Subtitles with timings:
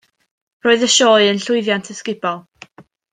[0.67, 2.41] Roedd y sioe yn llwyddiant ysgubol.